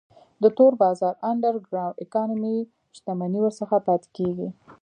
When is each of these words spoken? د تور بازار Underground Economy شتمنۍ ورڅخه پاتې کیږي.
د 0.41 0.43
تور 0.57 0.73
بازار 0.83 1.13
Underground 1.31 1.95
Economy 2.05 2.57
شتمنۍ 2.97 3.39
ورڅخه 3.43 3.77
پاتې 3.87 4.07
کیږي. 4.17 4.49